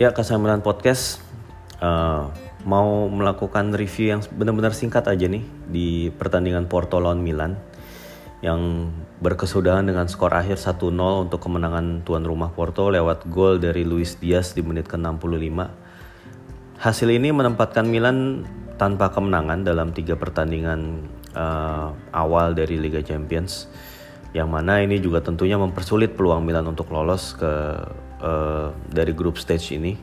[0.00, 1.20] Ya, Kasamilan Podcast
[1.84, 2.32] uh,
[2.64, 7.60] mau melakukan review yang benar-benar singkat aja nih di pertandingan Porto lawan Milan
[8.40, 8.88] yang
[9.20, 14.56] berkesudahan dengan skor akhir 1-0 untuk kemenangan tuan rumah Porto lewat gol dari Luis Diaz
[14.56, 15.68] di menit ke-65.
[16.80, 18.48] Hasil ini menempatkan Milan
[18.80, 21.04] tanpa kemenangan dalam tiga pertandingan
[21.36, 23.68] uh, awal dari Liga Champions
[24.32, 27.52] yang mana ini juga tentunya mempersulit peluang Milan untuk lolos ke
[28.20, 29.96] uh, dari grup stage ini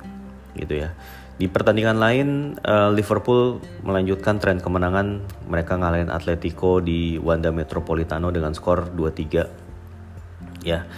[0.57, 0.93] gitu ya.
[1.37, 2.27] Di pertandingan lain
[2.65, 10.65] uh, Liverpool melanjutkan tren kemenangan mereka ngalahin Atletico di Wanda Metropolitano dengan skor 2-3.
[10.65, 10.89] Ya.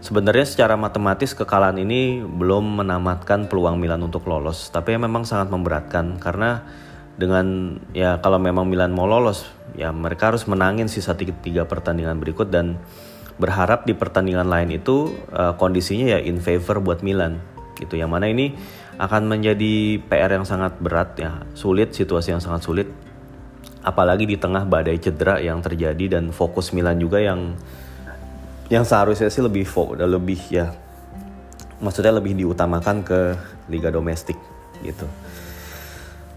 [0.00, 6.16] Sebenarnya secara matematis kekalahan ini belum menamatkan peluang Milan untuk lolos, tapi memang sangat memberatkan
[6.16, 6.64] karena
[7.20, 9.44] dengan ya kalau memang Milan mau lolos
[9.76, 12.80] ya mereka harus menangin sisa tiga pertandingan berikut dan
[13.36, 17.38] berharap di pertandingan lain itu uh, kondisinya ya in favor buat Milan
[17.78, 17.96] gitu.
[17.96, 18.56] Yang mana ini
[19.00, 22.88] akan menjadi PR yang sangat berat ya sulit situasi yang sangat sulit.
[23.80, 27.56] Apalagi di tengah badai cedera yang terjadi dan fokus Milan juga yang
[28.68, 29.66] yang seharusnya sih lebih
[29.98, 30.70] lebih ya
[31.80, 33.20] maksudnya lebih diutamakan ke
[33.72, 34.36] liga domestik
[34.84, 35.08] gitu.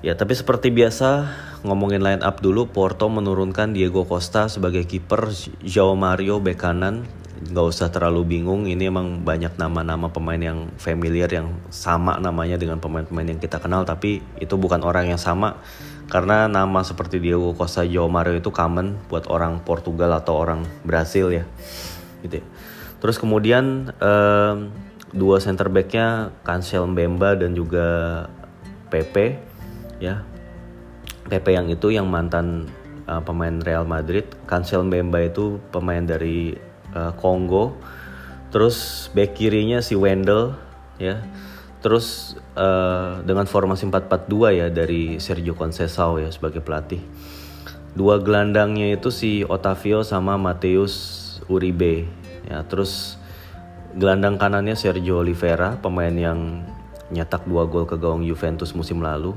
[0.04, 1.32] Ya tapi seperti biasa
[1.64, 5.32] ngomongin line up dulu Porto menurunkan Diego Costa sebagai kiper
[5.64, 7.08] Joao Mario bek kanan
[7.44, 12.80] nggak usah terlalu bingung ini emang banyak nama-nama pemain yang familiar yang sama namanya dengan
[12.80, 15.60] pemain-pemain yang kita kenal tapi itu bukan orang yang sama.
[16.08, 21.32] Karena nama seperti Diego Costa Joao Mario itu common buat orang Portugal atau orang Brasil
[21.32, 21.48] ya
[22.24, 22.46] gitu ya.
[23.04, 24.72] terus kemudian um,
[25.12, 27.86] dua center backnya Cancel Mbemba dan juga
[28.88, 29.38] Pepe
[30.00, 30.24] ya
[31.34, 32.70] Pepe yang itu yang mantan
[33.10, 34.30] uh, pemain Real Madrid.
[34.46, 36.54] Cancel Mbemba itu pemain dari
[36.94, 37.74] uh, Kongo
[38.54, 40.54] terus back kirinya si Wendell
[41.02, 41.26] ya.
[41.82, 47.02] Terus uh, dengan formasi 4-4-2 ya dari Sergio Conceição ya sebagai pelatih.
[47.98, 50.94] Dua gelandangnya itu si Otavio sama Mateus
[51.50, 52.06] Uribe
[52.46, 52.62] ya.
[52.70, 53.18] Terus
[53.98, 56.62] gelandang kanannya Sergio Oliveira pemain yang
[57.10, 59.34] nyetak dua gol ke gawang Juventus musim lalu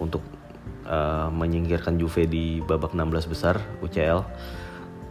[0.00, 0.24] untuk
[0.88, 4.24] uh, menyingkirkan Juve di babak 16 besar UCL.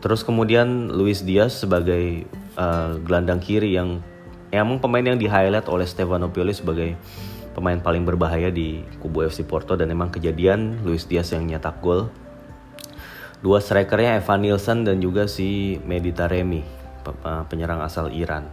[0.04, 2.28] Terus kemudian Luis Diaz sebagai
[2.60, 4.04] uh, gelandang kiri yang
[4.52, 7.00] emang pemain yang di highlight oleh Stefano Pioli sebagai
[7.56, 12.10] pemain paling berbahaya di kubu FC Porto dan emang kejadian Luis Diaz yang nyetak gol.
[13.40, 16.64] Dua strikernya Evan Nilsson dan juga si Meditaremi
[17.52, 18.48] penyerang asal Iran.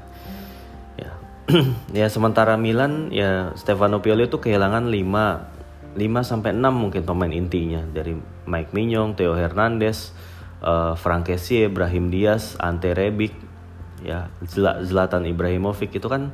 [0.99, 1.15] Ya.
[2.05, 5.50] ya sementara Milan ya Stefano Pioli itu kehilangan 5
[5.97, 8.15] 5 sampai 6 mungkin pemain intinya dari
[8.47, 10.15] Mike Mignon, Theo Hernandez,
[10.63, 13.35] uh, Frank Kessie, Brahim Diaz, Ante Rebic,
[14.07, 14.31] ya
[14.87, 16.31] Zlatan Ibrahimovic itu kan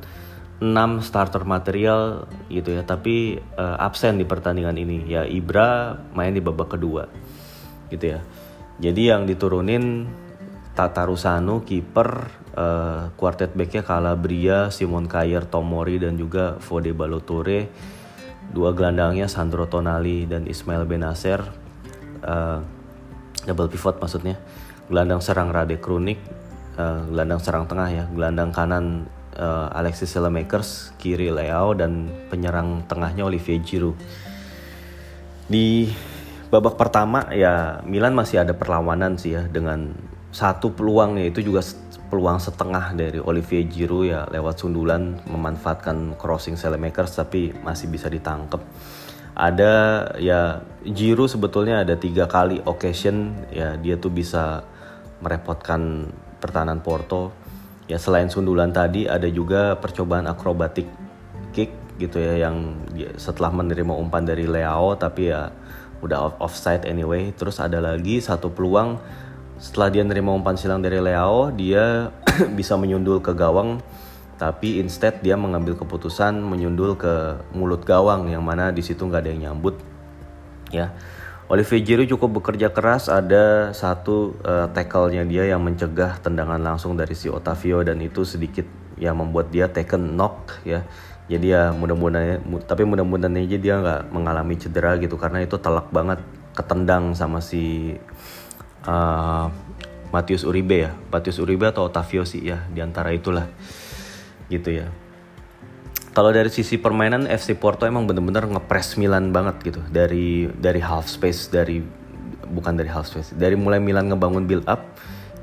[0.57, 5.05] 6 starter material gitu ya, tapi uh, absen di pertandingan ini.
[5.09, 7.09] Ya Ibra main di babak kedua.
[7.89, 8.19] Gitu ya.
[8.77, 10.05] Jadi yang diturunin
[10.77, 12.09] Tata Rusano kiper
[12.53, 17.96] uh, quartet backnya Calabria, Simon Kayer, Tomori dan juga Fode Balotore
[18.51, 21.43] dua gelandangnya Sandro Tonali dan Ismail Benacer
[22.23, 22.59] uh,
[23.45, 24.39] double pivot maksudnya.
[24.87, 26.19] Gelandang serang Rade Krunik
[26.79, 28.03] uh, gelandang serang tengah ya.
[28.11, 28.85] Gelandang kanan
[29.35, 33.97] uh, Alexis Selemakers kiri Leao dan penyerang tengahnya Olivier Giroud.
[35.47, 35.91] Di
[36.47, 39.91] babak pertama ya Milan masih ada perlawanan sih ya dengan
[40.31, 41.63] satu peluangnya itu juga
[42.07, 48.63] peluang setengah dari Olivier Giroud ya lewat sundulan memanfaatkan crossing Selemakers tapi masih bisa ditangkap.
[49.37, 49.73] Ada
[50.17, 54.65] ya Giroud sebetulnya ada tiga kali occasion ya dia tuh bisa
[55.21, 56.09] merepotkan
[56.41, 57.35] pertahanan Porto.
[57.87, 60.87] Ya selain sundulan tadi ada juga percobaan akrobatik
[61.55, 62.77] kick gitu ya yang
[63.15, 65.53] setelah menerima umpan dari Leao tapi ya
[66.01, 67.29] udah offside anyway.
[67.35, 68.97] Terus ada lagi satu peluang
[69.57, 72.13] setelah dia nerima umpan silang dari Leao, dia
[72.57, 73.81] bisa menyundul ke gawang,
[74.37, 79.29] tapi instead dia mengambil keputusan menyundul ke mulut gawang yang mana di situ nggak ada
[79.33, 79.75] yang nyambut.
[80.69, 80.93] Ya,
[81.47, 83.07] Olivier Giroud cukup bekerja keras.
[83.07, 88.67] Ada satu uh, tackle-nya dia yang mencegah tendangan langsung dari si Otavio dan itu sedikit
[88.99, 90.83] yang membuat dia taken knock ya.
[91.27, 96.19] Jadi ya mudah-mudahan tapi mudah-mudahan aja dia nggak mengalami cedera gitu karena itu telak banget
[96.55, 97.95] ketendang sama si
[98.85, 99.47] uh,
[100.13, 100.91] Matius Uribe ya.
[101.09, 103.49] Matius Uribe atau Otavio sih ya di antara itulah.
[104.51, 104.87] Gitu ya.
[106.17, 109.81] Kalau dari sisi permainan FC Porto emang bener-bener ngepres Milan banget gitu.
[109.85, 111.77] Dari dari half space dari
[112.47, 114.81] bukan dari half space dari mulai Milan ngebangun build up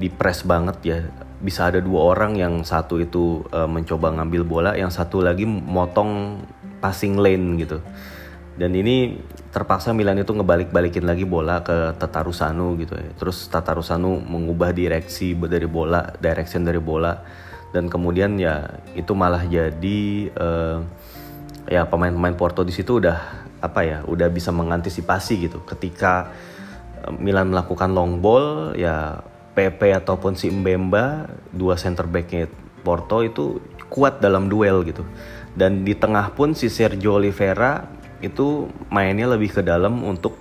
[0.02, 0.98] di press banget ya.
[1.38, 6.42] Bisa ada dua orang yang satu itu uh, mencoba ngambil bola yang satu lagi motong
[6.82, 7.78] passing lane gitu.
[8.58, 9.14] Dan ini
[9.54, 13.14] terpaksa Milan itu ngebalik-balikin lagi bola ke Tatarusanu gitu ya.
[13.14, 17.22] Terus Tatarusanu mengubah direksi dari bola, direction dari bola
[17.70, 18.66] dan kemudian ya
[18.98, 20.82] itu malah jadi uh,
[21.70, 25.62] ya pemain-pemain Porto di situ udah apa ya, udah bisa mengantisipasi gitu.
[25.64, 26.34] Ketika
[27.06, 29.22] eh, Milan melakukan long ball ya
[29.54, 32.50] PP ataupun si Mbemba dua center backnya
[32.82, 35.06] Porto itu kuat dalam duel gitu.
[35.54, 37.86] Dan di tengah pun si Sergio Oliveira
[38.24, 40.34] itu mainnya lebih ke dalam untuk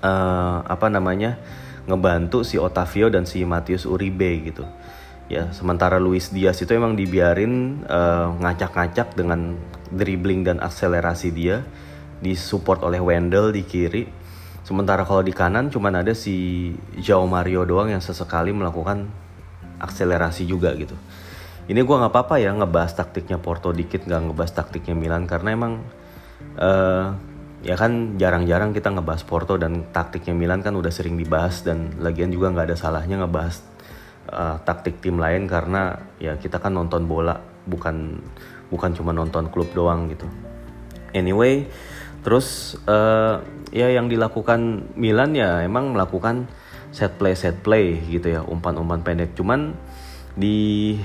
[0.00, 1.36] uh, apa namanya
[1.84, 4.64] ngebantu si Otavio dan si Matius Uribe gitu.
[5.28, 9.56] Ya sementara Luis Diaz itu emang dibiarin uh, ngacak-ngacak dengan
[9.92, 11.64] dribbling dan akselerasi dia
[12.20, 14.04] disupport oleh Wendell di kiri.
[14.64, 19.12] Sementara kalau di kanan cuman ada si Joao Mario doang yang sesekali melakukan
[19.76, 20.96] akselerasi juga gitu.
[21.64, 25.84] Ini gue nggak apa-apa ya ngebahas taktiknya Porto dikit nggak ngebahas taktiknya Milan karena emang
[26.58, 27.14] uh,
[27.64, 32.28] ya kan jarang-jarang kita ngebahas Porto dan taktiknya Milan kan udah sering dibahas dan lagian
[32.28, 33.64] juga nggak ada salahnya ngebahas
[34.28, 38.20] uh, taktik tim lain karena ya kita kan nonton bola bukan
[38.68, 40.28] bukan cuma nonton klub doang gitu.
[41.16, 41.64] Anyway,
[42.20, 43.40] terus uh,
[43.72, 46.50] ya yang dilakukan Milan ya emang melakukan
[46.92, 49.32] set play set play gitu ya umpan-umpan pendek.
[49.32, 49.72] Cuman
[50.36, 50.98] di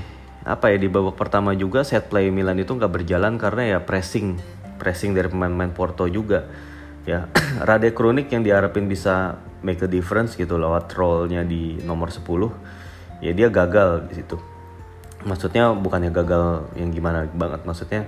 [0.43, 4.41] apa ya di babak pertama juga set play Milan itu nggak berjalan karena ya pressing
[4.79, 6.47] pressing dari pemain-pemain Porto juga
[7.03, 7.27] ya.
[7.67, 12.23] Rade Kronik yang diharapin bisa make a difference gitu lewat role-nya di nomor 10
[13.19, 14.39] ya dia gagal di situ.
[15.27, 18.07] Maksudnya bukannya gagal yang gimana banget maksudnya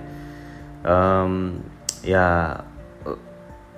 [0.80, 1.60] um,
[2.00, 2.56] ya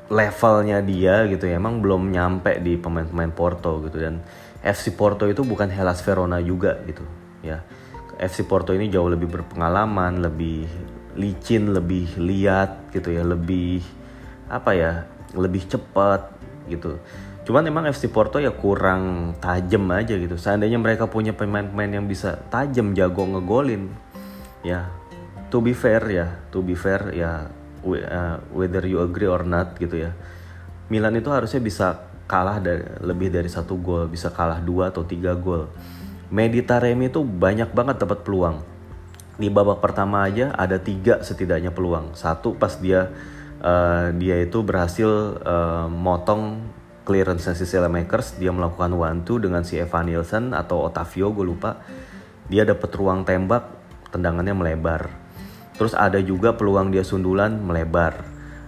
[0.07, 3.99] levelnya dia gitu ya emang belum nyampe di pemain-pemain Porto gitu.
[3.99, 4.23] Dan
[4.63, 7.03] FC Porto itu bukan Hellas Verona juga gitu
[7.43, 7.59] ya.
[8.15, 10.71] FC Porto ini jauh lebih berpengalaman lebih
[11.15, 13.83] licin lebih liat gitu ya lebih
[14.51, 14.93] apa ya
[15.35, 16.31] lebih cepat
[16.71, 16.99] gitu.
[17.45, 20.41] Cuman emang FC Porto ya kurang tajam aja gitu.
[20.41, 23.93] Seandainya mereka punya pemain-pemain yang bisa tajam jago ngegolin
[24.65, 24.89] ya
[25.53, 27.53] to be fair ya to be fair ya
[27.85, 30.11] uh, whether you agree or not gitu ya.
[30.89, 31.87] Milan itu harusnya bisa
[32.25, 35.69] kalah dari lebih dari satu gol bisa kalah dua atau tiga gol.
[36.33, 38.74] Meditaremi itu banyak banget dapat peluang
[39.35, 42.15] di babak pertama aja ada tiga setidaknya peluang.
[42.15, 43.11] Satu pas dia
[43.63, 46.63] uh, dia itu berhasil uh, motong
[47.05, 51.85] clearance si Makers, dia melakukan one two dengan si Evan Nielsen atau Otavio gue lupa.
[52.49, 53.69] Dia dapat ruang tembak,
[54.09, 55.13] tendangannya melebar.
[55.77, 58.25] Terus ada juga peluang dia sundulan melebar.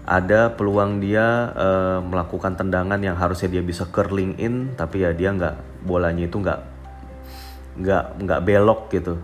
[0.07, 5.33] Ada peluang dia uh, melakukan tendangan yang harusnya dia bisa curling in, tapi ya dia
[5.33, 6.61] nggak bolanya itu nggak
[7.77, 9.21] nggak nggak belok gitu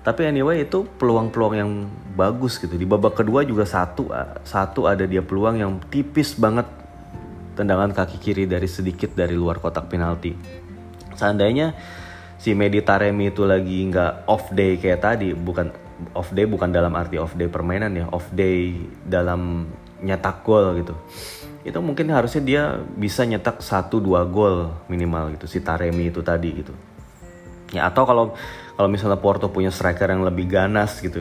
[0.00, 1.70] tapi anyway itu peluang-peluang yang
[2.16, 2.72] bagus gitu.
[2.72, 4.08] Di babak kedua juga satu
[4.40, 6.64] satu ada dia peluang yang tipis banget.
[7.52, 10.32] Tendangan kaki kiri dari sedikit dari luar kotak penalti.
[11.12, 11.76] Seandainya
[12.40, 15.68] si Meditaremi itu lagi nggak off day kayak tadi bukan
[16.16, 18.72] off day bukan dalam arti off day permainan ya off day
[19.04, 19.68] dalam
[20.00, 20.96] nyetak gol gitu.
[21.60, 22.62] Itu mungkin harusnya dia
[22.96, 26.72] bisa nyetak satu dua gol minimal gitu si Taremi itu tadi gitu.
[27.76, 28.32] Ya atau kalau
[28.80, 31.20] kalau misalnya Porto punya striker yang lebih ganas gitu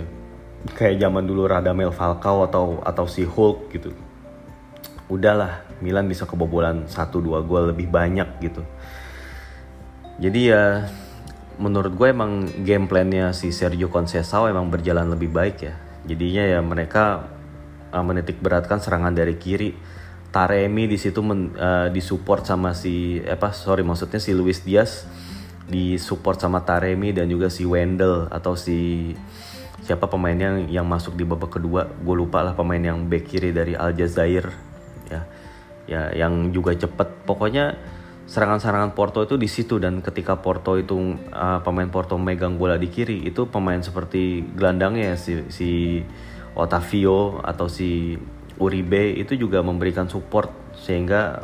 [0.79, 3.91] kayak zaman dulu Radamel Falcao atau atau si Hulk gitu
[5.11, 8.63] udahlah Milan bisa kebobolan 1-2 gol lebih banyak gitu.
[10.21, 10.87] Jadi ya
[11.59, 15.75] menurut gue emang game plannya si Sergio Conceição emang berjalan lebih baik ya.
[16.07, 17.27] Jadinya ya mereka
[17.91, 19.75] uh, menitik beratkan serangan dari kiri.
[20.29, 25.09] Taremi di situ uh, disupport sama si apa sorry maksudnya si Luis Diaz
[25.69, 29.13] di support sama Taremi dan juga si Wendell atau si
[29.85, 31.87] siapa pemainnya yang, yang masuk di babak kedua.
[32.01, 34.49] Gue lupa lah pemain yang back kiri dari Aljazair
[35.07, 35.21] ya.
[35.85, 37.25] Ya yang juga cepet.
[37.25, 37.77] Pokoknya
[38.29, 42.85] serangan-serangan Porto itu di situ dan ketika Porto itu uh, pemain Porto megang bola di
[42.85, 45.69] kiri itu pemain seperti gelandangnya si si
[46.53, 48.13] Otavio atau si
[48.61, 51.41] Uribe itu juga memberikan support sehingga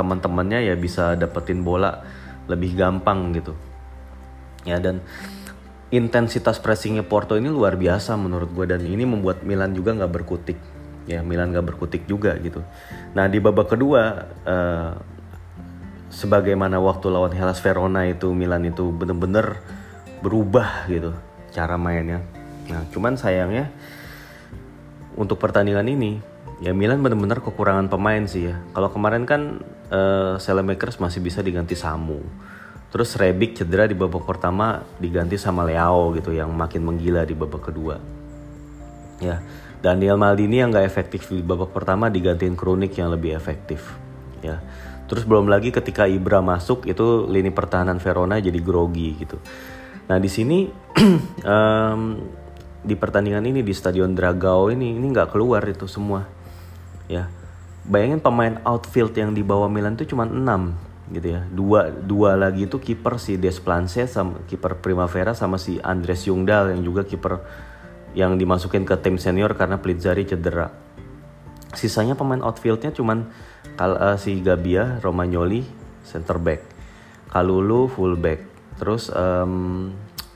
[0.00, 2.00] teman-temannya ya bisa dapetin bola
[2.50, 3.52] lebih gampang gitu.
[4.64, 5.04] Ya dan
[5.92, 10.58] intensitas pressingnya Porto ini luar biasa menurut gue dan ini membuat Milan juga nggak berkutik.
[11.04, 12.64] Ya Milan nggak berkutik juga gitu.
[13.12, 14.92] Nah di babak kedua uh,
[16.08, 19.60] sebagaimana waktu lawan Hellas Verona itu Milan itu bener-bener
[20.24, 21.12] berubah gitu
[21.52, 22.24] cara mainnya.
[22.72, 23.68] Nah cuman sayangnya
[25.14, 30.98] untuk pertandingan ini ya Milan bener-bener kekurangan pemain sih ya kalau kemarin kan uh, Selemakers
[31.02, 32.22] masih bisa diganti Samu.
[32.94, 37.70] Terus Rebic cedera di babak pertama diganti sama Leao gitu yang makin menggila di babak
[37.70, 37.98] kedua.
[39.22, 39.42] ya
[39.84, 43.94] Daniel Maldini yang nggak efektif di babak pertama digantiin Kronik yang lebih efektif
[44.40, 44.60] ya
[45.04, 49.36] terus belum lagi ketika Ibra masuk itu lini pertahanan Verona jadi grogi gitu
[50.08, 50.68] nah di sini
[51.44, 52.00] um,
[52.84, 56.24] di pertandingan ini di Stadion Dragao ini ini nggak keluar itu semua
[57.10, 57.28] ya.
[57.84, 61.44] Bayangin pemain outfield yang dibawa Milan itu cuma 6 gitu ya.
[61.52, 66.80] Dua dua lagi itu kiper si Desplances sama kiper Primavera sama si Andres Jungdal yang
[66.80, 67.44] juga kiper
[68.16, 70.72] yang dimasukin ke tim senior karena Plizzari cedera.
[71.76, 73.28] Sisanya pemain outfieldnya cuman
[73.76, 75.66] kal uh, si Gabia Romagnoli
[76.06, 76.62] center back
[77.34, 78.40] Kalulu full back.
[78.78, 79.90] Terus um,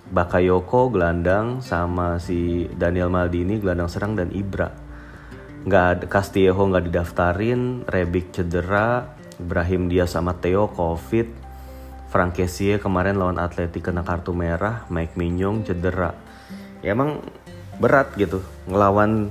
[0.09, 4.88] Bakayoko gelandang sama si Daniel Maldini gelandang serang dan Ibra
[5.69, 11.47] nggak Castillejo nggak didaftarin Rebic cedera Ibrahim dia sama Theo covid.
[12.09, 16.17] Frank Kessie kemarin lawan Atletik kena kartu merah Mike Minyong cedera.
[16.81, 17.21] Ya emang
[17.77, 19.29] berat gitu ngelawan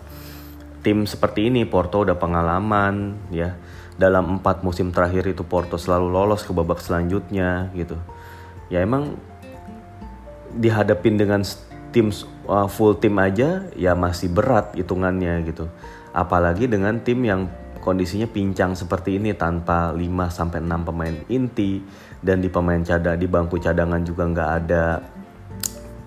[0.86, 1.65] tim seperti ini.
[1.65, 3.58] Porto udah pengalaman ya.
[3.98, 7.98] Dalam empat musim terakhir itu Porto selalu lolos ke babak selanjutnya gitu.
[8.70, 9.17] Ya emang
[10.53, 11.41] dihadapin dengan
[11.89, 12.13] tim
[12.46, 15.65] uh, full tim aja ya masih berat hitungannya gitu
[16.14, 17.48] apalagi dengan tim yang
[17.88, 21.80] kondisinya pincang seperti ini tanpa 5 sampai 6 pemain inti
[22.20, 25.00] dan di pemain cadang di bangku cadangan juga nggak ada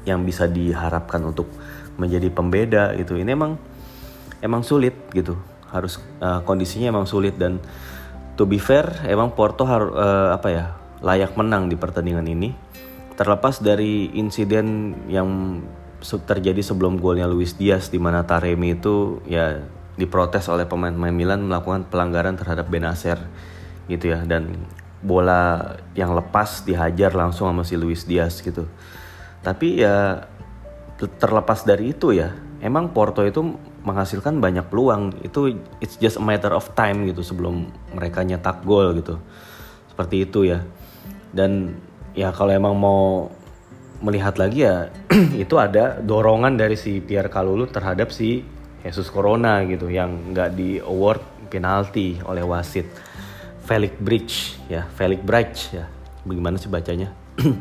[0.05, 1.49] yang bisa diharapkan untuk
[1.97, 3.17] menjadi pembeda gitu.
[3.17, 3.57] Ini emang
[4.45, 5.37] emang sulit gitu.
[5.73, 7.61] Harus uh, kondisinya emang sulit dan
[8.37, 10.65] to be fair emang Porto harus uh, apa ya
[11.01, 12.53] layak menang di pertandingan ini.
[13.17, 15.61] Terlepas dari insiden yang
[16.01, 19.61] terjadi sebelum golnya Luis Diaz di mana Taremi itu ya
[20.01, 23.21] diprotes oleh pemain-pemain Milan melakukan pelanggaran terhadap Benacer
[23.85, 24.65] gitu ya dan
[25.01, 28.69] bola yang lepas dihajar langsung sama si Luis Diaz gitu.
[29.41, 30.29] Tapi ya
[31.17, 33.41] terlepas dari itu ya, emang Porto itu
[33.85, 35.17] menghasilkan banyak peluang.
[35.25, 35.49] Itu
[35.81, 39.17] it's just a matter of time gitu sebelum mereka nyetak gol gitu.
[39.89, 40.61] Seperti itu ya.
[41.33, 41.81] Dan
[42.13, 43.33] ya kalau emang mau
[44.01, 44.89] melihat lagi ya
[45.45, 48.45] itu ada dorongan dari si Pierre Kalulu terhadap si
[48.85, 52.89] Jesus Corona gitu yang nggak di award penalti oleh wasit.
[53.61, 54.35] Felix Bridge
[54.67, 55.87] ya Felix Bridge ya.
[56.27, 57.15] Bagaimana sih bacanya?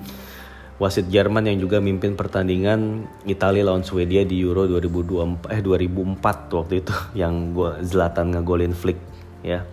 [0.79, 6.73] Wasit Jerman yang juga mimpin pertandingan Italia lawan Swedia di Euro 2024 eh 2004 waktu
[6.79, 8.95] itu yang gua Zlatan ngegolin flick
[9.43, 9.67] ya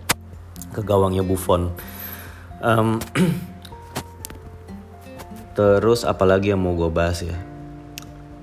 [0.75, 1.71] ke gawangnya Buffon.
[2.59, 2.99] Um,
[5.57, 7.37] terus apalagi yang mau gue bahas ya?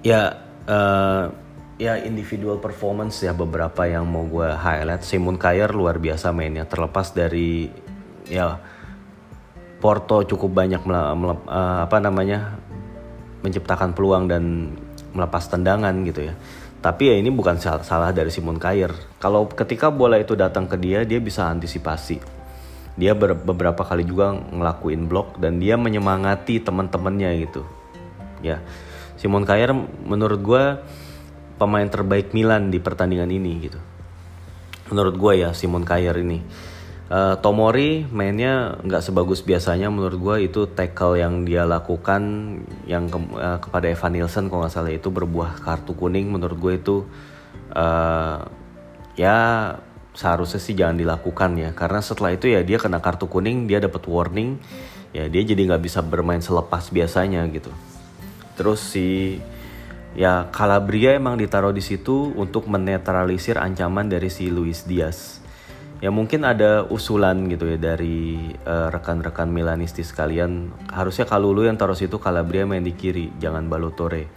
[0.01, 1.31] Ya uh,
[1.75, 5.03] ya individual performance ya beberapa yang mau gue highlight.
[5.03, 6.67] Simon Kyer luar biasa mainnya.
[6.67, 7.71] Terlepas dari
[8.31, 8.59] ya
[9.83, 12.57] Porto cukup banyak melep, melep, uh, apa namanya
[13.45, 14.73] menciptakan peluang dan
[15.13, 16.35] melepas tendangan gitu ya.
[16.81, 21.05] Tapi ya ini bukan salah dari Simon Kyer kalau ketika bola itu datang ke dia
[21.05, 22.21] dia bisa antisipasi.
[22.95, 27.67] Dia beberapa kali juga ngelakuin blok dan dia menyemangati teman-temannya gitu.
[28.45, 28.63] Ya
[29.19, 29.73] Simon Kyer
[30.05, 30.65] menurut gue
[31.57, 33.81] pemain terbaik Milan di pertandingan ini gitu.
[34.91, 36.43] Menurut gue ya Simon Kjaer ini.
[37.05, 42.23] Uh, Tomori mainnya nggak sebagus biasanya menurut gue itu tackle yang dia lakukan
[42.89, 44.93] yang ke, uh, kepada Evan Nielsen kalau nggak salah.
[44.93, 46.97] Itu berbuah kartu kuning menurut gue itu
[47.77, 48.41] uh,
[49.15, 49.39] ya
[50.17, 51.71] seharusnya sih jangan dilakukan ya.
[51.77, 54.57] Karena setelah itu ya dia kena kartu kuning dia dapat warning.
[55.15, 57.71] Ya dia jadi nggak bisa bermain selepas biasanya gitu.
[58.59, 59.39] Terus si
[60.15, 65.43] ya Calabria emang ditaruh di situ untuk menetralisir ancaman dari si Luis Diaz.
[66.03, 70.75] Ya mungkin ada usulan gitu ya dari uh, rekan-rekan Milanisti sekalian.
[70.91, 74.29] Harusnya Kalulu yang taruh situ, Calabria main di kiri, jangan Balotore.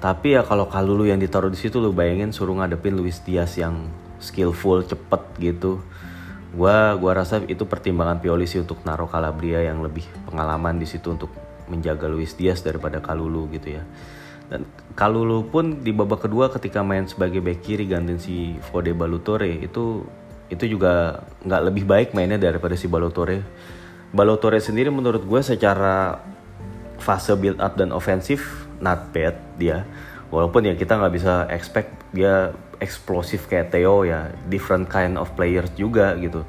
[0.00, 3.86] Tapi ya kalau Kalulu yang ditaruh di situ lu bayangin suruh ngadepin Luis Diaz yang
[4.18, 5.84] skillful, cepet gitu.
[6.50, 11.14] Gua gua rasa itu pertimbangan Pioli sih untuk naruh Calabria yang lebih pengalaman di situ
[11.14, 11.30] untuk
[11.70, 13.86] menjaga Luis Diaz daripada Kalulu gitu ya.
[14.50, 14.66] Dan
[14.98, 20.04] Kalulu pun di babak kedua ketika main sebagai back kiri gantiin si Fode Balutore itu
[20.50, 23.40] itu juga nggak lebih baik mainnya daripada si Balutore.
[24.12, 26.18] Balutore sendiri menurut gue secara
[26.98, 29.86] fase build up dan ofensif not bad dia.
[30.34, 32.50] Walaupun ya kita nggak bisa expect dia
[32.82, 36.42] eksplosif kayak Theo ya, different kind of players juga gitu.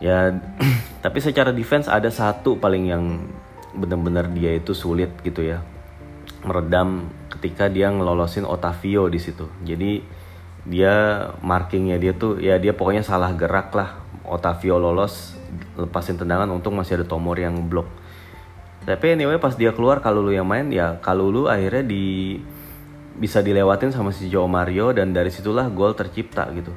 [0.00, 0.32] Ya,
[1.04, 3.04] tapi secara defense ada satu paling yang
[3.76, 5.62] benar-benar dia itu sulit gitu ya
[6.42, 9.48] meredam ketika dia ngelolosin Otavio di situ.
[9.62, 10.02] Jadi
[10.62, 13.98] dia markingnya dia tuh ya dia pokoknya salah gerak lah.
[14.22, 15.34] Otavio lolos
[15.74, 17.90] lepasin tendangan untung masih ada Tomori yang blok.
[18.82, 22.34] Tapi anyway pas dia keluar Kalulu yang main ya Kalulu akhirnya di
[23.14, 26.72] bisa dilewatin sama si Joe Mario dan dari situlah gol tercipta gitu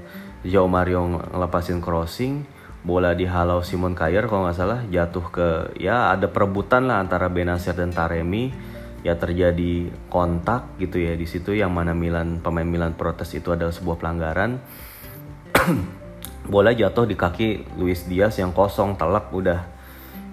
[0.45, 2.45] Joe Mario ngelepasin crossing
[2.85, 5.47] bola dihalau Simon Kayer kalau nggak salah jatuh ke
[5.81, 8.53] ya ada perebutan lah antara Benasir dan Taremi
[9.05, 13.69] ya terjadi kontak gitu ya di situ yang mana Milan pemain Milan protes itu adalah
[13.69, 14.57] sebuah pelanggaran
[16.51, 19.75] bola jatuh di kaki Luis Diaz yang kosong telak udah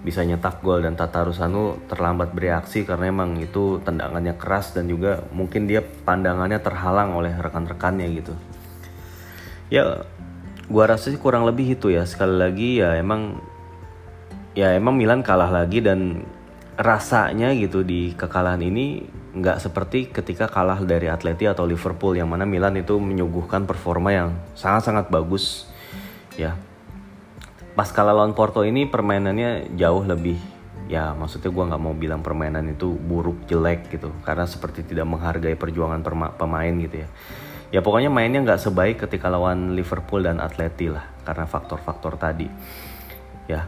[0.03, 5.23] bisa nyetak gol dan Tata Rusanu terlambat bereaksi karena emang itu tendangannya keras dan juga
[5.31, 8.35] mungkin dia pandangannya terhalang oleh rekan-rekannya gitu.
[9.71, 10.03] Ya,
[10.67, 12.03] gua rasa sih kurang lebih itu ya.
[12.03, 13.39] Sekali lagi ya emang
[14.59, 16.27] ya emang Milan kalah lagi dan
[16.77, 22.45] rasanya gitu di kekalahan ini nggak seperti ketika kalah dari Atleti atau Liverpool yang mana
[22.45, 25.69] Milan itu menyuguhkan performa yang sangat-sangat bagus
[26.37, 26.57] ya.
[27.73, 30.37] Pas kalah lawan Porto ini permainannya jauh lebih
[30.91, 35.57] ya maksudnya gue nggak mau bilang permainan itu buruk jelek gitu karena seperti tidak menghargai
[35.57, 36.01] perjuangan
[36.37, 37.09] pemain gitu ya.
[37.73, 42.45] Ya pokoknya mainnya nggak sebaik ketika lawan Liverpool dan Atleti lah karena faktor-faktor tadi
[43.49, 43.65] ya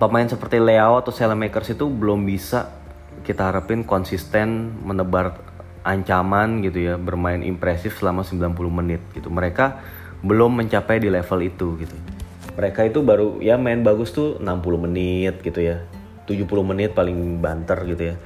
[0.00, 2.72] pemain seperti Leo atau Makers itu belum bisa
[3.20, 5.36] kita harapin konsisten menebar
[5.84, 9.28] ancaman gitu ya bermain impresif selama 90 menit gitu.
[9.28, 9.76] Mereka
[10.24, 11.96] belum mencapai di level itu gitu.
[12.56, 15.84] Mereka itu baru ya main bagus tuh 60 menit gitu ya.
[16.24, 18.16] 70 menit paling banter gitu ya.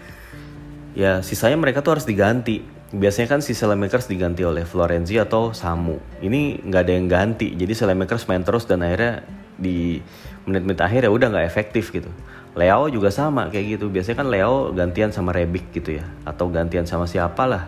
[0.95, 2.63] Ya sisanya mereka tuh harus diganti.
[2.95, 5.99] Biasanya kan si Selemakers diganti oleh Florenzi atau Samu.
[6.23, 7.51] Ini nggak ada yang ganti.
[7.51, 9.27] Jadi Selemakers main terus dan akhirnya
[9.59, 9.99] di
[10.45, 12.09] menit-menit akhir ya udah nggak efektif gitu.
[12.55, 13.91] Leo juga sama kayak gitu.
[13.91, 17.65] Biasanya kan Leo gantian sama Rebic gitu ya atau gantian sama siapa lah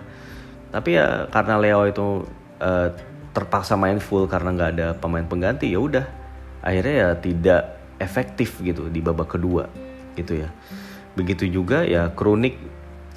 [0.77, 2.07] tapi ya karena Leo itu
[2.61, 2.89] uh,
[3.33, 6.07] terpaksa main full karena nggak ada pemain pengganti ya udah.
[6.61, 7.63] Akhirnya ya tidak
[7.97, 9.73] efektif gitu di babak kedua
[10.19, 10.53] gitu ya.
[11.17, 12.61] Begitu juga ya kronik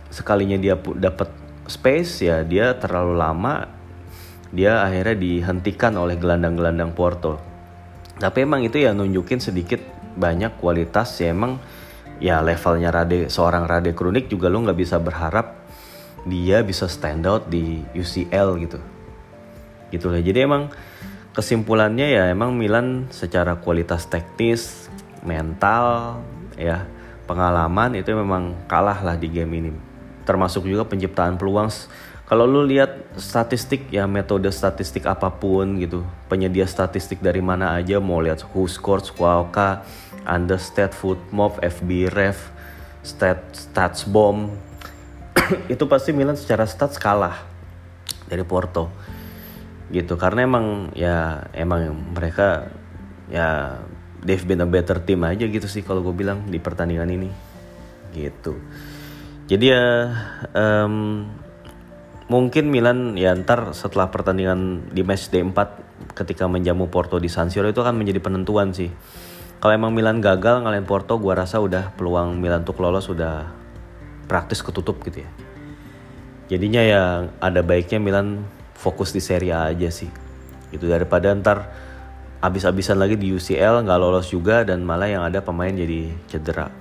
[0.07, 1.35] sekalinya dia dapat
[1.67, 3.67] space ya dia terlalu lama
[4.49, 7.37] dia akhirnya dihentikan oleh gelandang-gelandang Porto
[8.19, 9.79] tapi emang itu ya nunjukin sedikit
[10.19, 11.57] banyak kualitas ya emang
[12.19, 15.55] ya levelnya Rade seorang Rade Kronik juga lo nggak bisa berharap
[16.27, 18.79] dia bisa stand out di UCL gitu
[19.89, 20.67] gitu lah jadi emang
[21.39, 24.91] kesimpulannya ya emang Milan secara kualitas teknis,
[25.23, 26.19] mental,
[26.59, 26.83] ya
[27.29, 29.71] pengalaman itu memang kalah lah di game ini.
[30.25, 31.71] Termasuk juga penciptaan peluang.
[32.29, 37.97] Kalau lu lihat statistik ya metode statistik apa pun gitu, penyedia statistik dari mana aja
[37.97, 39.81] mau lihat who scored, Squawka,
[40.29, 42.53] Understat, Footmob, FB Ref,
[43.01, 44.53] Stat Stats Bomb
[45.73, 47.41] itu pasti Milan secara stats kalah
[48.29, 48.93] dari Porto.
[49.89, 52.69] Gitu karena emang ya emang mereka
[53.25, 53.81] ya
[54.21, 57.29] they've been a better team aja gitu sih kalau gue bilang di pertandingan ini.
[58.13, 58.53] Gitu.
[59.49, 60.13] Jadi ya
[60.53, 61.25] um,
[62.29, 65.57] mungkin Milan ya ntar setelah pertandingan di match D4
[66.13, 68.93] ketika menjamu Porto di San Siro itu akan menjadi penentuan sih.
[69.59, 73.51] Kalau emang Milan gagal ngalahin Porto gue rasa udah peluang Milan untuk lolos sudah
[74.29, 75.29] praktis ketutup gitu ya.
[76.47, 77.01] Jadinya ya
[77.43, 78.45] ada baiknya Milan
[78.77, 80.07] fokus di Serie A aja sih.
[80.71, 81.67] Itu daripada ntar
[82.39, 86.71] abis-abisan lagi di UCL nggak lolos juga dan malah yang ada pemain jadi cedera.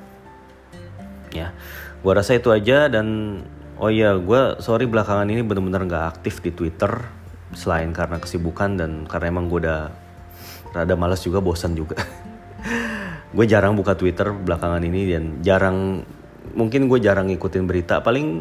[1.34, 1.50] Ya
[1.98, 3.40] gua rasa itu aja dan
[3.78, 6.90] oh iya gue sorry belakangan ini bener-bener nggak aktif di Twitter
[7.54, 9.88] selain karena kesibukan dan karena emang gue udah
[10.74, 11.96] rada malas juga bosan juga.
[13.36, 16.00] Gue jarang buka Twitter belakangan ini dan jarang
[16.56, 18.00] mungkin gue jarang ngikutin berita.
[18.00, 18.40] Paling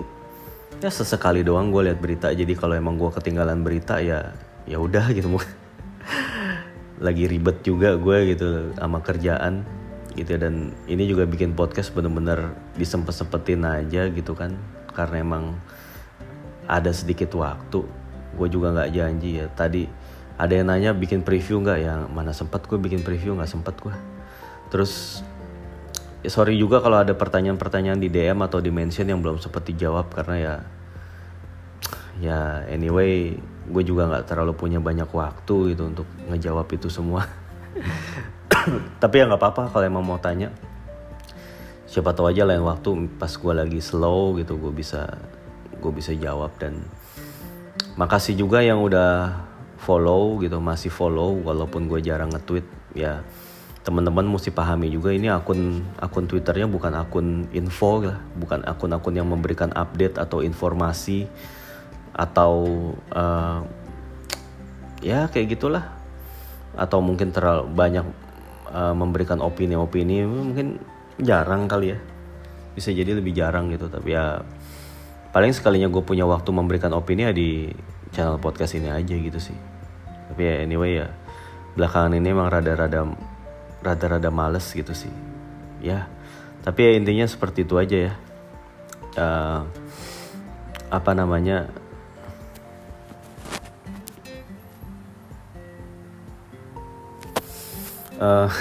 [0.80, 2.32] ya sesekali doang gue lihat berita.
[2.32, 4.32] Jadi kalau emang gue ketinggalan berita ya
[4.64, 5.28] ya udah gitu.
[7.06, 9.68] Lagi ribet juga gue gitu sama kerjaan
[10.16, 10.40] gitu.
[10.40, 14.56] Dan ini juga bikin podcast bener-bener disempet-sempetin aja gitu kan
[14.98, 15.54] karena emang
[16.66, 17.86] ada sedikit waktu
[18.34, 19.46] gue juga nggak janji ya.
[19.54, 19.86] Tadi
[20.42, 21.80] ada yang nanya bikin preview nggak?
[21.86, 23.94] Ya mana sempat gue bikin preview nggak sempat gue
[24.68, 25.24] terus
[26.24, 30.12] ya sorry juga kalau ada pertanyaan-pertanyaan di DM atau di mention yang belum sempat dijawab
[30.12, 30.56] karena ya
[32.18, 37.28] ya anyway gue juga nggak terlalu punya banyak waktu gitu untuk ngejawab itu semua.
[39.04, 40.52] Tapi ya nggak apa-apa kalau emang mau tanya
[41.88, 45.08] siapa tahu aja lain waktu pas gue lagi slow gitu gue bisa
[45.80, 46.84] gue bisa jawab dan
[47.96, 49.34] makasih juga yang udah
[49.80, 53.24] follow gitu masih follow walaupun gue jarang nge-tweet ya
[53.88, 59.32] teman-teman mesti pahami juga ini akun akun Twitternya bukan akun info lah, bukan akun-akun yang
[59.32, 61.24] memberikan update atau informasi
[62.12, 62.68] atau
[63.16, 63.64] uh,
[65.00, 65.88] ya kayak gitulah.
[66.76, 68.04] Atau mungkin terlalu banyak
[68.76, 70.84] uh, memberikan opini-opini mungkin
[71.22, 72.00] jarang kali ya.
[72.78, 74.42] Bisa jadi lebih jarang gitu tapi ya
[75.34, 77.70] paling sekalinya gue punya waktu memberikan opini ya di
[78.14, 79.58] channel podcast ini aja gitu sih.
[80.34, 81.08] Tapi ya anyway ya
[81.78, 83.06] belakangan ini emang rada-rada
[83.82, 85.12] rada-rada males gitu sih.
[85.82, 86.10] Ya
[86.68, 88.14] tapi ya intinya seperti itu aja ya.
[89.16, 89.64] Uh,
[90.92, 91.72] apa namanya?
[98.20, 98.52] Uh,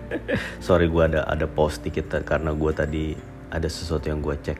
[0.70, 3.04] sorry gue ada ada post dikit karena gue tadi
[3.50, 4.58] ada sesuatu yang gue cek.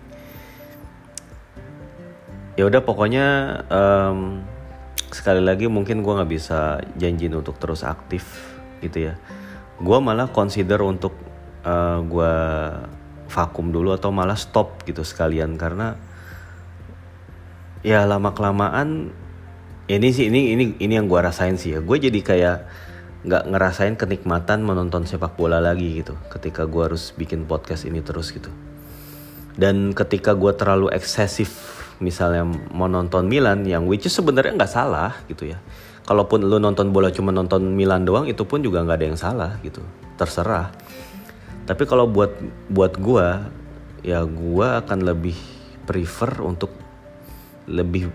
[2.59, 3.27] Ya udah pokoknya
[3.70, 4.42] um,
[5.14, 8.27] sekali lagi mungkin gue nggak bisa janjiin untuk terus aktif
[8.83, 9.14] gitu ya.
[9.79, 11.14] Gue malah consider untuk
[11.62, 12.35] uh, eh, gue
[13.31, 15.55] vakum dulu atau malah stop gitu sekalian.
[15.55, 15.94] Karena
[17.87, 19.14] ya lama kelamaan
[19.87, 21.81] ini sih ini ini ini yang gue rasain sih ya.
[21.81, 22.59] Gue jadi kayak
[23.21, 28.33] nggak ngerasain kenikmatan menonton sepak bola lagi gitu ketika gue harus bikin podcast ini terus
[28.33, 28.49] gitu.
[29.61, 35.21] Dan ketika gue terlalu eksesif misalnya mau nonton Milan yang which is sebenarnya nggak salah
[35.29, 35.61] gitu ya.
[36.09, 39.53] Kalaupun lu nonton bola cuma nonton Milan doang itu pun juga nggak ada yang salah
[39.61, 39.85] gitu.
[40.17, 40.73] Terserah.
[41.69, 42.33] Tapi kalau buat
[42.73, 43.27] buat gue
[44.01, 45.37] ya gue akan lebih
[45.85, 46.73] prefer untuk
[47.69, 48.09] lebih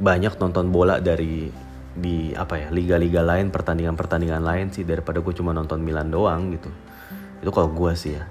[0.00, 1.65] banyak nonton bola dari
[1.96, 6.68] di apa ya liga-liga lain pertandingan-pertandingan lain sih daripada gue cuma nonton Milan doang gitu.
[7.40, 8.24] Itu kalau gue sih ya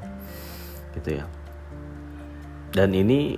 [0.93, 1.25] gitu ya.
[2.71, 3.35] Dan ini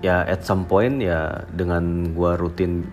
[0.00, 2.86] ya at some point ya dengan gue rutin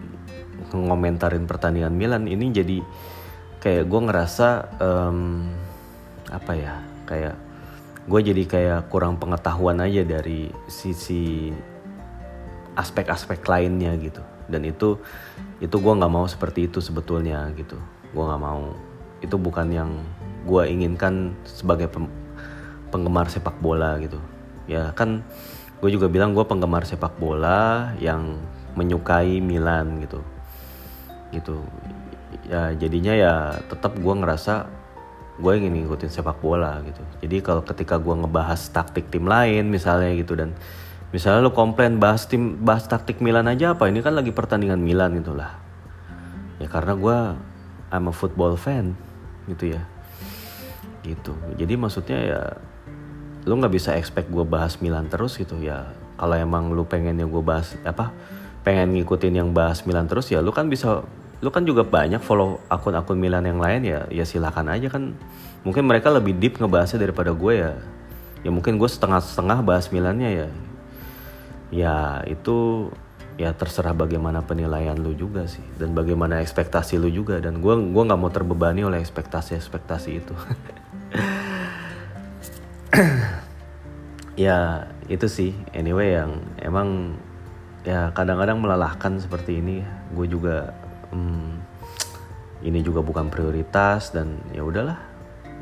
[0.73, 2.77] ngomentarin pertandingan Milan ini jadi
[3.61, 4.47] kayak gue ngerasa
[4.81, 5.49] um,
[6.29, 6.73] apa ya
[7.05, 7.35] kayak
[8.05, 11.49] gue jadi kayak kurang pengetahuan aja dari sisi
[12.75, 14.21] aspek-aspek lainnya gitu.
[14.45, 14.99] Dan itu
[15.63, 17.79] itu gue nggak mau seperti itu sebetulnya gitu.
[18.11, 18.75] Gue nggak mau.
[19.23, 19.91] Itu bukan yang
[20.45, 21.89] gue inginkan sebagai
[22.93, 24.21] penggemar sepak bola gitu.
[24.69, 25.25] Ya kan
[25.81, 28.38] gue juga bilang gue penggemar sepak bola yang
[28.77, 30.21] menyukai Milan gitu.
[31.33, 31.57] Gitu.
[32.45, 33.33] Ya jadinya ya
[33.65, 34.69] tetap gue ngerasa
[35.35, 37.03] gue ingin ngikutin sepak bola gitu.
[37.25, 40.55] Jadi kalau ketika gue ngebahas taktik tim lain misalnya gitu dan
[41.15, 43.88] misalnya lo komplain bahas tim bahas taktik Milan aja apa?
[43.88, 45.63] Ini kan lagi pertandingan Milan itulah
[46.60, 47.17] ya karena gue
[47.95, 48.99] I'm a football fan
[49.47, 49.82] gitu ya.
[51.06, 51.32] Gitu.
[51.56, 52.41] Jadi maksudnya ya
[53.47, 55.56] lu nggak bisa expect gue bahas Milan terus gitu.
[55.63, 58.12] Ya kalau emang pengen yang gue bahas apa
[58.67, 61.06] pengen ngikutin yang bahas Milan terus ya lu kan bisa
[61.43, 65.15] lu kan juga banyak follow akun-akun Milan yang lain ya ya silakan aja kan.
[65.63, 67.73] Mungkin mereka lebih deep ngebahasnya daripada gue ya.
[68.45, 70.47] Ya mungkin gue setengah-setengah bahas Milannya ya
[71.73, 72.89] ya itu
[73.36, 78.04] ya terserah bagaimana penilaian lu juga sih dan bagaimana ekspektasi lu juga dan gue gua
[78.08, 80.36] nggak mau terbebani oleh ekspektasi ekspektasi itu.
[84.36, 85.56] Ya itu sih.
[85.71, 87.15] Anyway yang emang
[87.88, 89.80] ya kadang-kadang melelahkan seperti ini.
[90.12, 90.75] Gue juga
[91.15, 91.56] hmm,
[92.67, 94.99] ini juga bukan prioritas dan ya udahlah.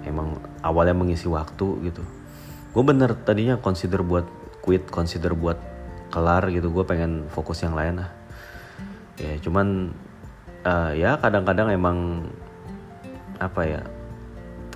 [0.10, 2.02] Emang awalnya mengisi waktu gitu.
[2.74, 4.26] Gue bener tadinya consider buat
[4.66, 5.73] quit consider buat
[6.13, 8.13] kelar gitu gue pengen fokus yang lain lah.
[9.17, 9.89] Ya cuman
[10.62, 12.30] uh, ya kadang-kadang emang
[13.41, 13.82] apa ya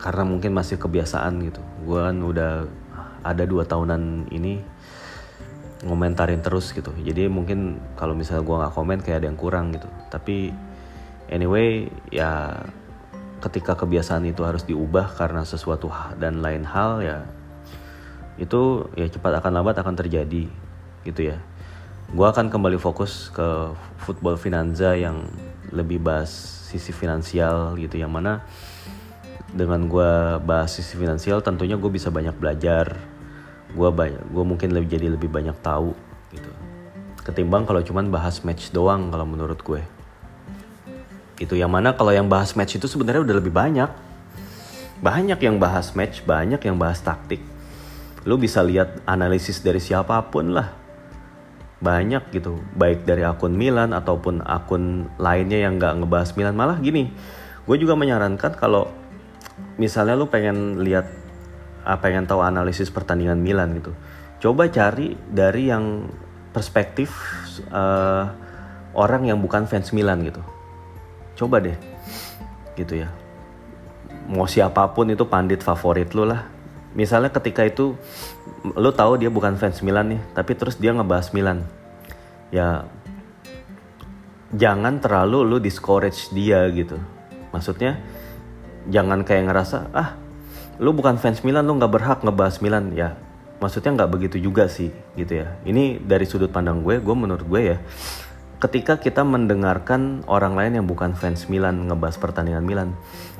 [0.01, 1.61] karena mungkin masih kebiasaan gitu.
[1.85, 2.65] Gue kan udah
[3.21, 4.57] ada dua tahunan ini
[5.85, 6.89] ngomentarin terus gitu.
[6.97, 9.85] Jadi mungkin kalau misalnya gue nggak komen kayak ada yang kurang gitu.
[10.09, 10.49] Tapi
[11.29, 12.65] anyway ya
[13.37, 17.21] ketika kebiasaan itu harus diubah karena sesuatu dan lain hal ya
[18.41, 20.49] itu ya cepat akan lambat akan terjadi
[21.07, 21.39] gitu ya.
[22.11, 23.71] Gue akan kembali fokus ke
[24.03, 25.27] football finanza yang
[25.71, 26.31] lebih bahas
[26.67, 28.43] sisi finansial gitu yang mana
[29.51, 30.11] dengan gue
[30.43, 32.95] bahas sisi finansial tentunya gue bisa banyak belajar.
[33.71, 35.91] Gue banyak gue mungkin lebih jadi lebih banyak tahu
[36.31, 36.51] gitu.
[37.23, 39.83] Ketimbang kalau cuman bahas match doang kalau menurut gue.
[41.43, 43.91] Itu yang mana kalau yang bahas match itu sebenarnya udah lebih banyak.
[45.03, 47.43] Banyak yang bahas match banyak yang bahas taktik.
[48.23, 50.76] Lu bisa lihat analisis dari siapa pun lah
[51.77, 52.61] banyak gitu.
[52.73, 56.55] Baik dari akun Milan ataupun akun lainnya yang nggak ngebahas Milan.
[56.57, 57.13] Malah gini
[57.67, 58.87] gue juga menyarankan kalau
[59.75, 61.11] misalnya lu pengen lihat
[61.83, 63.91] ah, pengen tahu analisis pertandingan Milan gitu
[64.37, 66.05] coba cari dari yang
[66.53, 67.09] perspektif
[67.73, 68.29] uh,
[68.93, 70.41] orang yang bukan fans Milan gitu.
[71.37, 71.77] Coba deh
[72.77, 73.09] gitu ya.
[74.29, 76.49] Mau siapa pun itu pandit favorit lu lah.
[76.97, 77.93] Misalnya ketika itu
[78.75, 81.63] lu tahu dia bukan fans Milan nih tapi terus dia ngebahas Milan.
[82.51, 82.87] Ya
[84.55, 86.97] jangan terlalu lu discourage dia gitu.
[87.53, 88.01] Maksudnya
[88.91, 90.15] jangan kayak ngerasa ah
[90.81, 92.91] lu bukan fans Milan lu nggak berhak ngebahas Milan.
[92.91, 93.15] Ya
[93.61, 95.55] maksudnya nggak begitu juga sih gitu ya.
[95.63, 97.77] Ini dari sudut pandang gue gue menurut gue ya
[98.57, 102.89] ketika kita mendengarkan orang lain yang bukan fans Milan ngebahas pertandingan Milan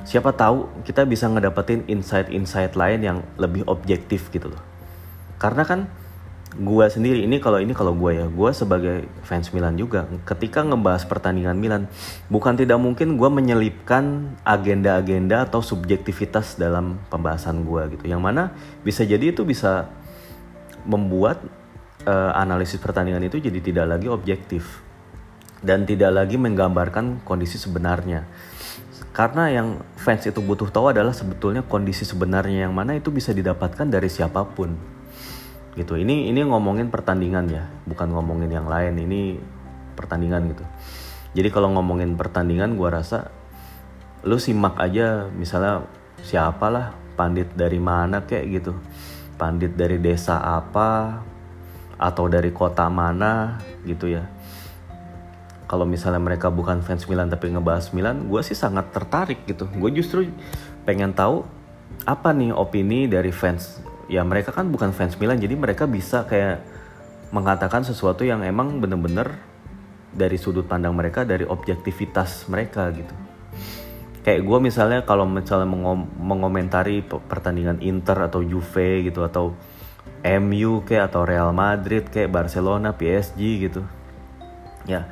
[0.06, 4.62] siapa tahu kita bisa ngedapetin insight-insight lain yang lebih objektif gitu loh
[5.38, 5.80] karena kan
[6.58, 11.06] gue sendiri ini kalau ini kalau gue ya gue sebagai fans Milan juga ketika ngebahas
[11.06, 11.86] pertandingan Milan
[12.34, 18.10] bukan tidak mungkin gue menyelipkan agenda-agenda atau subjektivitas dalam pembahasan gue gitu.
[18.10, 18.44] Yang mana
[18.82, 19.92] bisa jadi itu bisa
[20.88, 21.46] membuat
[22.10, 24.82] uh, analisis pertandingan itu jadi tidak lagi objektif
[25.62, 28.26] dan tidak lagi menggambarkan kondisi sebenarnya.
[29.14, 33.86] Karena yang fans itu butuh tahu adalah sebetulnya kondisi sebenarnya yang mana itu bisa didapatkan
[33.90, 34.97] dari siapa pun
[35.78, 35.94] gitu.
[35.94, 38.98] Ini ini ngomongin pertandingan ya bukan ngomongin yang lain.
[38.98, 39.38] Ini
[39.94, 40.66] pertandingan gitu.
[41.38, 43.30] Jadi kalau ngomongin pertandingan gue rasa
[44.26, 45.86] lu simak aja misalnya
[46.26, 48.74] siapalah pandit dari mana kayak gitu.
[49.38, 51.22] Pandit dari desa apa
[51.98, 54.26] atau dari kota mana gitu ya.
[55.68, 59.70] Kalau misalnya mereka bukan fans Milan tapi ngebahas Milan gue sih sangat tertarik gitu.
[59.78, 60.26] Gue justru
[60.90, 61.46] pengen tahu
[62.08, 66.64] apa nih opini dari fans ya mereka kan bukan fans Milan jadi mereka bisa kayak
[67.32, 69.36] mengatakan sesuatu yang emang bener-bener
[70.16, 73.12] dari sudut pandang mereka dari objektivitas mereka gitu.
[74.24, 79.56] Kayak gue misalnya kalau misalnya mengom mengomentari pertandingan Inter atau Juve gitu atau
[80.24, 83.40] MU kayak atau Real Madrid kayak Barcelona PSG
[83.70, 83.82] gitu
[84.88, 85.06] ya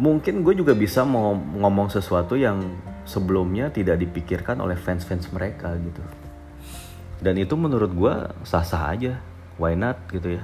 [0.00, 2.64] mungkin gue juga bisa mau ngomong sesuatu yang
[3.04, 6.02] sebelumnya tidak dipikirkan oleh fans-fans mereka gitu
[7.22, 9.22] dan itu menurut gue sah-sah aja.
[9.56, 10.42] Why not gitu ya.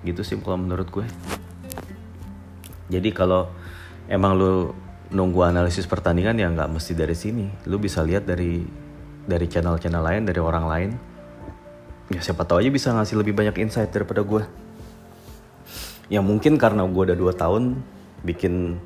[0.00, 1.04] Gitu sih kalau menurut gue.
[2.88, 3.52] Jadi kalau
[4.08, 4.72] emang lu
[5.12, 7.46] nunggu analisis pertandingan ya nggak mesti dari sini.
[7.68, 8.64] Lu bisa lihat dari
[9.28, 10.90] dari channel-channel lain dari orang lain.
[12.08, 14.48] Ya siapa tahu aja bisa ngasih lebih banyak insight daripada gue.
[16.08, 17.62] Ya mungkin karena gue udah 2 tahun
[18.24, 18.80] bikin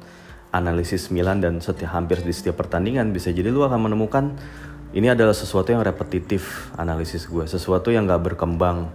[0.51, 4.35] analisis Milan dan setiap hampir di setiap pertandingan bisa jadi lu akan menemukan
[4.91, 7.47] ini adalah sesuatu yang repetitif analisis gue.
[7.47, 8.91] Sesuatu yang gak berkembang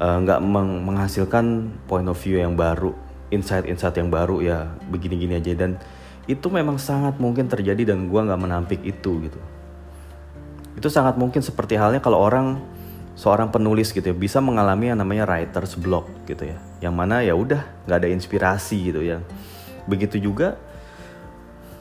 [0.00, 2.96] eh, nggak uh, meng menghasilkan point of view yang baru
[3.28, 5.52] insight-insight yang baru ya begini-gini aja.
[5.52, 5.76] Dan
[6.24, 9.40] itu memang sangat mungkin terjadi dan gue nggak menampik itu gitu.
[10.76, 12.60] Itu sangat mungkin seperti halnya kalau orang
[13.16, 16.56] seorang penulis gitu ya bisa mengalami yang namanya writer's block gitu ya.
[16.80, 19.20] Yang mana ya udah nggak ada inspirasi gitu ya.
[19.84, 20.56] Begitu juga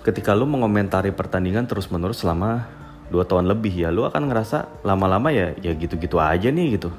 [0.06, 2.70] ketika lu mengomentari pertandingan terus menerus selama
[3.10, 6.90] dua tahun lebih ya lu akan ngerasa lama-lama ya ya gitu-gitu aja nih gitu.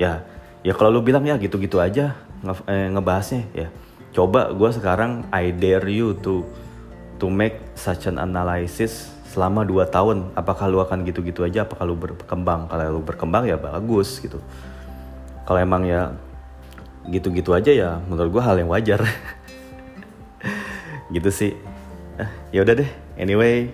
[0.00, 0.24] Ya
[0.64, 3.68] ya kalau lu bilang ya gitu-gitu aja nge eh, ngebahasnya ya.
[4.14, 6.48] Coba gue sekarang I dare you to
[7.20, 10.32] to make such an analysis selama dua tahun.
[10.32, 11.68] Apakah lu akan gitu-gitu aja?
[11.68, 12.72] Apakah lu berkembang?
[12.72, 14.40] Kalau lu berkembang ya bagus gitu.
[15.44, 16.16] Kalau emang ya
[17.08, 19.00] gitu-gitu aja ya menurut gue hal yang wajar.
[21.08, 21.52] Gitu sih.
[22.20, 22.90] Eh, ya udah deh.
[23.16, 23.72] Anyway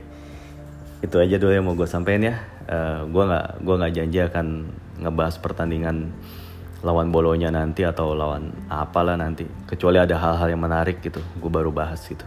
[1.05, 2.41] itu aja dulu yang mau gue sampein ya.
[2.65, 4.47] Uh, eh, gue nggak gue nggak janji akan
[5.05, 6.17] ngebahas pertandingan
[6.81, 9.45] lawan bolonya nanti atau lawan apalah nanti.
[9.69, 12.25] Kecuali ada hal-hal yang menarik gitu gue baru bahas gitu.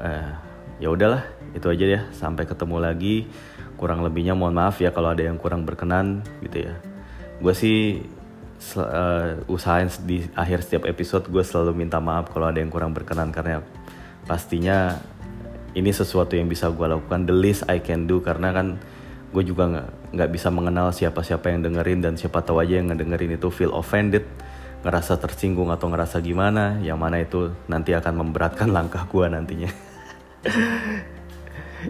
[0.00, 0.32] Uh,
[0.80, 2.00] ya udahlah itu aja ya.
[2.16, 3.28] Sampai ketemu lagi.
[3.76, 6.74] Kurang lebihnya mohon maaf ya kalau ada yang kurang berkenan gitu ya.
[7.36, 8.00] Gue sih
[8.80, 13.28] uh, usahain di akhir setiap episode gue selalu minta maaf kalau ada yang kurang berkenan
[13.28, 13.60] karena
[14.24, 14.96] pastinya
[15.76, 17.28] ini sesuatu yang bisa gue lakukan.
[17.28, 18.80] The least I can do karena kan
[19.30, 23.52] gue juga nggak bisa mengenal siapa-siapa yang dengerin dan siapa tahu aja yang ngedengerin itu
[23.52, 24.24] feel offended
[24.80, 29.70] ngerasa tersinggung atau ngerasa gimana yang mana itu nanti akan memberatkan langkah gue nantinya.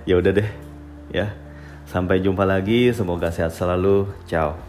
[0.04, 0.50] Ya udah deh
[1.08, 1.32] ya.
[1.88, 4.12] Sampai jumpa lagi semoga sehat selalu.
[4.28, 4.60] Ciao